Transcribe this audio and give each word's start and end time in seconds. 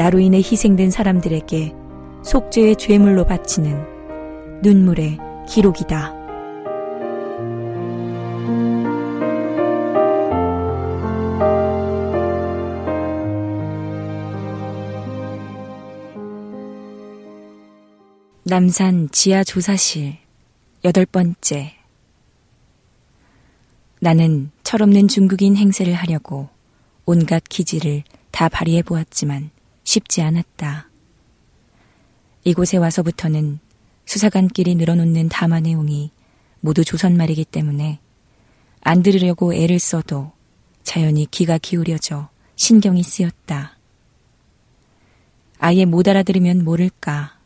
나로 0.00 0.18
인해 0.18 0.38
희생된 0.38 0.90
사람들에게 0.90 1.74
속죄의 2.22 2.76
죄물로 2.76 3.26
바치는 3.26 4.62
눈물의 4.62 5.18
기록이다. 5.46 6.14
남산 18.44 19.10
지하 19.12 19.44
조사실 19.44 20.16
여덟 20.82 21.04
번째 21.04 21.74
나는 24.00 24.50
철없는 24.62 25.08
중국인 25.08 25.58
행세를 25.58 25.92
하려고 25.92 26.48
온갖 27.04 27.44
기지를 27.46 28.02
다 28.30 28.48
발휘해 28.48 28.80
보았지만 28.80 29.50
쉽지 29.90 30.22
않았다. 30.22 30.88
이곳에 32.44 32.76
와서부터는 32.76 33.58
수사관끼리 34.04 34.76
늘어놓는 34.76 35.28
담화 35.28 35.58
내용이 35.58 36.12
모두 36.60 36.84
조선말이기 36.84 37.44
때문에 37.46 37.98
안 38.82 39.02
들으려고 39.02 39.52
애를 39.52 39.80
써도 39.80 40.30
자연히 40.84 41.26
귀가 41.30 41.58
기울여져 41.58 42.28
신경이 42.54 43.02
쓰였다. 43.02 43.78
아예 45.58 45.84
못 45.84 46.06
알아들으면 46.06 46.64
모를까 46.64 47.38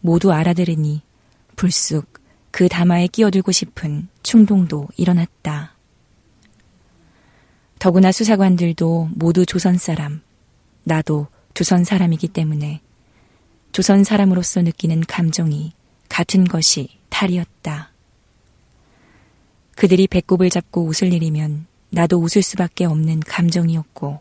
모두 0.00 0.32
알아들으니 0.32 1.02
불쑥 1.56 2.20
그 2.52 2.68
담화에 2.68 3.08
끼어들고 3.08 3.50
싶은 3.50 4.08
충동도 4.22 4.86
일어났다. 4.96 5.74
더구나 7.80 8.12
수사관들도 8.12 9.10
모두 9.14 9.44
조선 9.44 9.76
사람, 9.76 10.22
나도 10.84 11.26
조선 11.58 11.82
사람이기 11.82 12.28
때문에 12.28 12.80
조선 13.72 14.04
사람으로서 14.04 14.62
느끼는 14.62 15.00
감정이 15.00 15.72
같은 16.08 16.44
것이 16.44 16.88
탈이었다. 17.08 17.90
그들이 19.74 20.06
배꼽을 20.06 20.50
잡고 20.50 20.84
웃을 20.84 21.12
일이면 21.12 21.66
나도 21.90 22.18
웃을 22.20 22.42
수밖에 22.42 22.84
없는 22.84 23.18
감정이었고, 23.18 24.20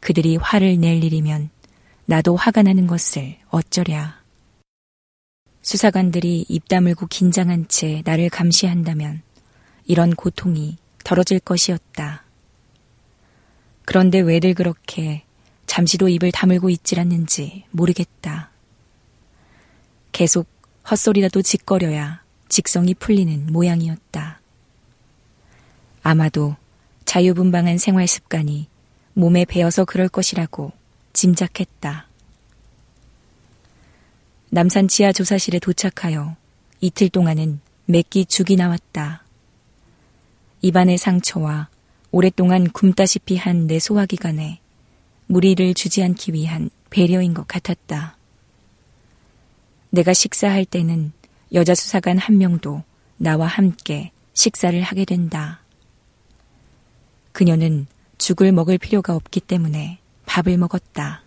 그들이 0.00 0.34
화를 0.34 0.80
낼 0.80 1.04
일이면 1.04 1.50
나도 2.06 2.34
화가 2.34 2.64
나는 2.64 2.88
것을 2.88 3.36
어쩌랴. 3.50 4.20
수사관들이 5.62 6.46
입 6.48 6.66
다물고 6.66 7.06
긴장한 7.06 7.68
채 7.68 8.02
나를 8.04 8.30
감시한다면 8.30 9.22
이런 9.84 10.12
고통이 10.16 10.76
덜어질 11.04 11.38
것이었다. 11.38 12.24
그런데 13.84 14.18
왜들 14.18 14.54
그렇게 14.54 15.22
잠시도 15.66 16.08
입을 16.08 16.32
다물고 16.32 16.70
있질 16.70 16.98
않는지 17.00 17.64
모르겠다. 17.70 18.50
계속 20.12 20.46
헛소리라도 20.90 21.42
짓거려야 21.42 22.22
직성이 22.48 22.94
풀리는 22.94 23.52
모양이었다. 23.52 24.40
아마도 26.02 26.56
자유분방한 27.04 27.78
생활 27.78 28.06
습관이 28.06 28.68
몸에 29.14 29.44
배어서 29.44 29.84
그럴 29.84 30.08
것이라고 30.08 30.72
짐작했다. 31.12 32.06
남산 34.50 34.88
지하 34.88 35.12
조사실에 35.12 35.58
도착하여 35.58 36.36
이틀 36.80 37.08
동안은 37.08 37.60
몇끼 37.86 38.24
죽이 38.24 38.56
나왔다. 38.56 39.24
입안의 40.62 40.98
상처와 40.98 41.68
오랫동안 42.12 42.70
굶다시피 42.70 43.36
한 43.36 43.66
내 43.66 43.78
소화기관에 43.78 44.60
무리를 45.26 45.74
주지 45.74 46.02
않기 46.02 46.32
위한 46.32 46.70
배려인 46.90 47.34
것 47.34 47.46
같았다. 47.48 48.16
내가 49.90 50.12
식사할 50.12 50.64
때는 50.64 51.12
여자 51.52 51.74
수사관 51.74 52.18
한 52.18 52.38
명도 52.38 52.82
나와 53.16 53.46
함께 53.46 54.12
식사를 54.34 54.80
하게 54.82 55.04
된다. 55.04 55.60
그녀는 57.32 57.86
죽을 58.18 58.52
먹을 58.52 58.78
필요가 58.78 59.14
없기 59.14 59.40
때문에 59.40 59.98
밥을 60.26 60.56
먹었다. 60.58 61.22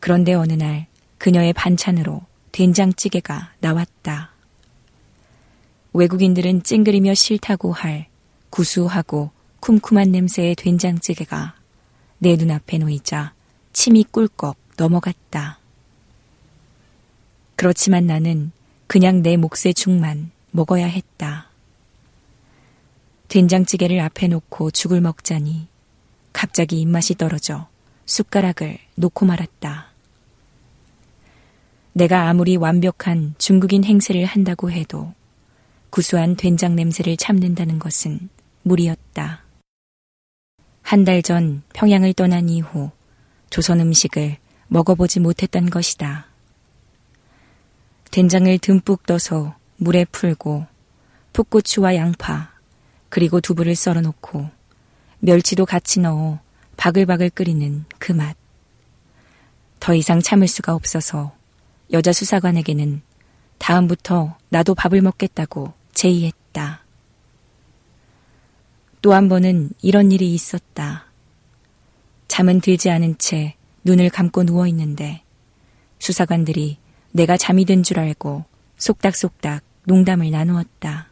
그런데 0.00 0.34
어느 0.34 0.52
날 0.52 0.86
그녀의 1.18 1.52
반찬으로 1.52 2.22
된장찌개가 2.52 3.54
나왔다. 3.60 4.32
외국인들은 5.92 6.62
찡그리며 6.62 7.14
싫다고 7.14 7.72
할 7.72 8.06
구수하고 8.50 9.30
쿰쿰한 9.60 10.10
냄새의 10.10 10.54
된장찌개가 10.54 11.54
내 12.18 12.36
눈앞에 12.36 12.78
놓이자 12.78 13.34
침이 13.72 14.04
꿀꺽 14.04 14.56
넘어갔다. 14.76 15.58
그렇지만 17.56 18.06
나는 18.06 18.52
그냥 18.86 19.22
내 19.22 19.36
몫의 19.36 19.74
죽만 19.74 20.30
먹어야 20.50 20.86
했다. 20.86 21.48
된장찌개를 23.28 24.00
앞에 24.00 24.28
놓고 24.28 24.70
죽을 24.70 25.00
먹자니 25.00 25.68
갑자기 26.32 26.80
입맛이 26.80 27.14
떨어져 27.14 27.68
숟가락을 28.04 28.78
놓고 28.94 29.26
말았다. 29.26 29.88
내가 31.94 32.28
아무리 32.28 32.56
완벽한 32.56 33.34
중국인 33.38 33.82
행세를 33.82 34.26
한다고 34.26 34.70
해도 34.70 35.14
구수한 35.88 36.36
된장 36.36 36.76
냄새를 36.76 37.16
참는다는 37.16 37.78
것은 37.78 38.28
무리였다. 38.62 39.45
한 40.86 41.02
달 41.02 41.20
전 41.20 41.64
평양을 41.74 42.12
떠난 42.14 42.48
이후 42.48 42.92
조선 43.50 43.80
음식을 43.80 44.36
먹어보지 44.68 45.18
못했던 45.18 45.68
것이다. 45.68 46.26
된장을 48.12 48.56
듬뿍 48.58 49.04
떠서 49.04 49.56
물에 49.78 50.04
풀고 50.04 50.64
풋고추와 51.32 51.96
양파 51.96 52.52
그리고 53.08 53.40
두부를 53.40 53.74
썰어 53.74 54.00
놓고 54.00 54.48
멸치도 55.18 55.66
같이 55.66 55.98
넣어 55.98 56.38
바글바글 56.76 57.30
끓이는 57.30 57.84
그 57.98 58.12
맛. 58.12 58.36
더 59.80 59.92
이상 59.92 60.22
참을 60.22 60.46
수가 60.46 60.72
없어서 60.72 61.34
여자 61.92 62.12
수사관에게는 62.12 63.02
다음부터 63.58 64.38
나도 64.50 64.76
밥을 64.76 65.02
먹겠다고 65.02 65.72
제의했다. 65.94 66.85
또 69.06 69.12
한 69.12 69.28
번은 69.28 69.70
이런 69.82 70.10
일이 70.10 70.34
있었다. 70.34 71.04
잠은 72.26 72.60
들지 72.60 72.90
않은 72.90 73.18
채 73.18 73.54
눈을 73.84 74.10
감고 74.10 74.42
누워 74.42 74.66
있는데 74.66 75.22
수사관들이 76.00 76.78
내가 77.12 77.36
잠이 77.36 77.66
든 77.66 77.84
줄 77.84 78.00
알고 78.00 78.44
속닥속닥 78.78 79.62
농담을 79.84 80.32
나누었다. 80.32 81.08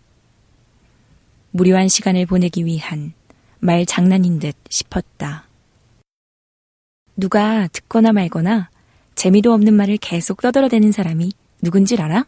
무료한 1.53 1.87
시간을 1.87 2.27
보내기 2.27 2.65
위한 2.65 3.13
말 3.61 3.87
장난인 3.87 4.41
듯 4.41 4.57
싶었다. 4.69 5.47
누가 7.17 7.69
듣거나 7.69 8.11
말거나 8.13 8.71
재미도 9.15 9.53
없는 9.53 9.73
말을 9.73 9.99
계속 9.99 10.43
떠들어대는 10.43 10.91
사람이 10.91 11.31
누군지 11.63 11.97
알아? 11.97 12.27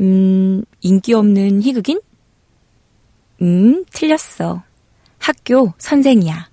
음, 0.00 0.64
인기 0.80 1.12
없는 1.12 1.60
희극인? 1.60 2.00
음, 3.42 3.84
틀렸어. 3.92 4.62
학교 5.18 5.72
선생이야. 5.78 6.50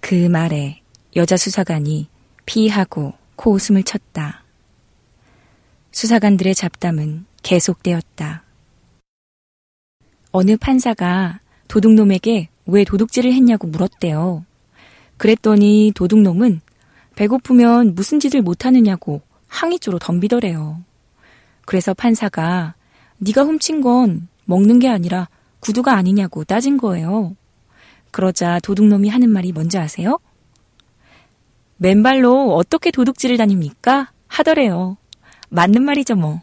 그 0.00 0.28
말에 0.28 0.82
여자 1.16 1.36
수사관이 1.36 2.08
피하고 2.46 3.14
코웃음을 3.36 3.82
쳤다. 3.82 4.44
수사관들의 5.92 6.54
잡담은 6.54 7.26
계속되었다. 7.42 8.42
어느 10.32 10.56
판사가 10.56 11.40
도둑놈에게 11.68 12.48
왜 12.66 12.84
도둑질을 12.84 13.32
했냐고 13.32 13.66
물었대요. 13.68 14.44
그랬더니 15.16 15.92
도둑놈은 15.94 16.60
배고프면 17.16 17.94
무슨 17.94 18.18
짓을 18.18 18.42
못하느냐고 18.42 19.22
항의조로 19.46 19.98
덤비더래요. 20.00 20.82
그래서 21.64 21.94
판사가 21.94 22.74
네가 23.18 23.42
훔친 23.42 23.80
건 23.80 24.28
먹는 24.44 24.78
게 24.78 24.88
아니라 24.88 25.28
구두가 25.60 25.94
아니냐고 25.94 26.44
따진 26.44 26.76
거예요. 26.76 27.36
그러자 28.10 28.60
도둑놈이 28.60 29.08
하는 29.08 29.30
말이 29.30 29.52
뭔지 29.52 29.78
아세요? 29.78 30.18
맨발로 31.78 32.54
어떻게 32.54 32.90
도둑질을 32.90 33.36
다닙니까? 33.36 34.12
하더래요. 34.28 34.96
맞는 35.48 35.82
말이죠, 35.82 36.14
뭐. 36.14 36.40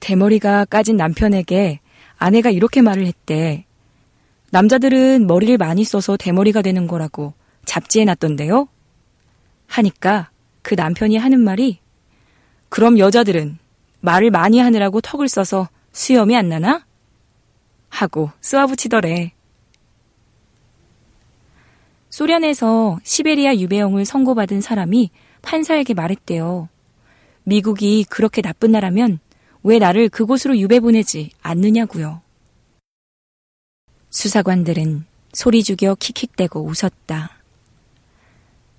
대머리가 0.00 0.64
까진 0.66 0.96
남편에게 0.96 1.80
아내가 2.16 2.50
이렇게 2.50 2.80
말을 2.80 3.06
했대. 3.06 3.66
남자들은 4.50 5.26
머리를 5.26 5.58
많이 5.58 5.84
써서 5.84 6.16
대머리가 6.16 6.62
되는 6.62 6.86
거라고 6.86 7.34
잡지에 7.64 8.04
놨던데요? 8.04 8.68
하니까 9.66 10.30
그 10.62 10.74
남편이 10.74 11.16
하는 11.16 11.40
말이 11.40 11.80
그럼 12.68 12.98
여자들은 12.98 13.58
말을 14.06 14.30
많이 14.30 14.60
하느라고 14.60 15.00
턱을 15.00 15.28
써서 15.28 15.68
수염이 15.92 16.36
안 16.36 16.48
나나? 16.48 16.86
하고 17.88 18.30
쏘아붙이더래. 18.40 19.32
소련에서 22.08 22.98
시베리아 23.02 23.56
유배형을 23.56 24.04
선고받은 24.04 24.60
사람이 24.60 25.10
판사에게 25.42 25.92
말했대요. 25.94 26.68
미국이 27.42 28.04
그렇게 28.04 28.42
나쁜 28.42 28.70
나라면 28.72 29.18
왜 29.64 29.78
나를 29.78 30.08
그곳으로 30.08 30.56
유배 30.56 30.78
보내지 30.78 31.30
않느냐고요. 31.42 32.22
수사관들은 34.10 35.04
소리 35.32 35.64
죽여 35.64 35.96
킥킥대고 35.96 36.60
웃었다. 36.60 37.30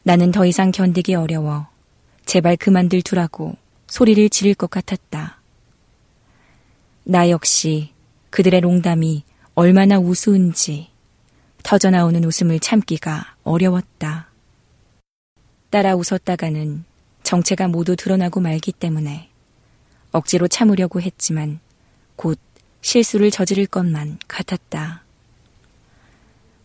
나는 0.03 0.31
더 0.31 0.45
이상 0.45 0.71
견디기 0.71 1.15
어려워. 1.15 1.67
제발 2.25 2.55
그만들 2.55 3.01
두라고 3.01 3.57
소리를 3.87 4.29
지를 4.29 4.53
것 4.53 4.69
같았다. 4.69 5.39
나 7.03 7.29
역시 7.29 7.93
그들의 8.29 8.61
농담이 8.61 9.23
얼마나 9.55 9.97
우스운지 9.97 10.89
터져나오는 11.63 12.23
웃음을 12.23 12.59
참기가 12.59 13.35
어려웠다. 13.43 14.29
따라 15.69 15.95
웃었다가는 15.95 16.85
정체가 17.23 17.67
모두 17.67 17.95
드러나고 17.95 18.39
말기 18.39 18.71
때문에 18.71 19.29
억지로 20.11 20.47
참으려고 20.47 21.01
했지만 21.01 21.59
곧 22.15 22.39
실수를 22.81 23.31
저지를 23.31 23.65
것만 23.65 24.19
같았다. 24.27 25.03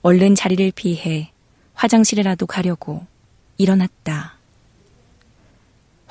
얼른 0.03 0.35
자리를 0.35 0.73
피해 0.75 1.33
화장실에라도 1.75 2.47
가려고 2.47 3.07
일어났다. 3.59 4.37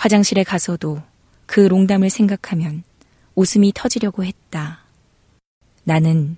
화장실에 0.01 0.43
가서도 0.43 0.99
그 1.45 1.59
농담을 1.59 2.09
생각하면 2.09 2.81
웃음이 3.35 3.71
터지려고 3.75 4.25
했다. 4.25 4.79
나는 5.83 6.37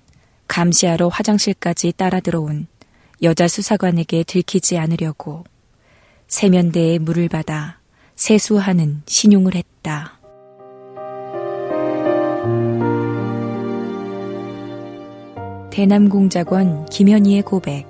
감시하러 0.50 1.08
화장실까지 1.08 1.94
따라 1.96 2.20
들어온 2.20 2.68
여자 3.22 3.48
수사관에게 3.48 4.24
들키지 4.24 4.78
않으려고 4.78 5.46
세면대에 6.28 7.00
물을 7.00 7.30
받아 7.30 7.80
세수하는 8.16 9.04
신용을 9.06 9.56
했다. 9.56 10.20
대남공작원 15.72 16.88
김현희의 16.88 17.44
고백, 17.44 17.88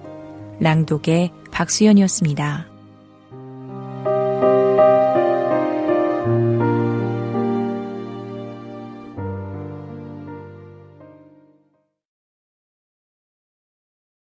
랑독의 0.60 1.32
박수연이었습니다. 1.50 2.73